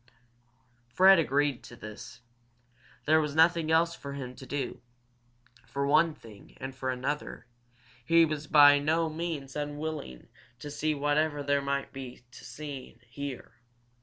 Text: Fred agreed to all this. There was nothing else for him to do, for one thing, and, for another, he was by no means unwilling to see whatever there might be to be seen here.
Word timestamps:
Fred 0.87 1.19
agreed 1.19 1.61
to 1.65 1.75
all 1.75 1.79
this. 1.79 2.21
There 3.05 3.21
was 3.21 3.35
nothing 3.35 3.69
else 3.69 3.93
for 3.95 4.13
him 4.13 4.33
to 4.37 4.47
do, 4.47 4.81
for 5.67 5.85
one 5.85 6.15
thing, 6.15 6.57
and, 6.59 6.73
for 6.73 6.89
another, 6.89 7.45
he 8.03 8.25
was 8.25 8.47
by 8.47 8.79
no 8.79 9.09
means 9.11 9.55
unwilling 9.55 10.27
to 10.57 10.71
see 10.71 10.95
whatever 10.95 11.43
there 11.43 11.61
might 11.61 11.93
be 11.93 12.23
to 12.31 12.39
be 12.39 12.45
seen 12.47 12.99
here. 13.11 13.59